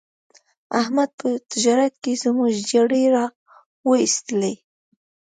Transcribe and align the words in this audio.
احمد 0.81 1.09
په 1.19 1.27
تجارت 1.51 1.93
کې 2.03 2.13
زموږ 2.23 2.51
جرړې 2.71 3.03
را 3.15 3.25
و 3.85 3.89
ایستلې. 4.03 4.53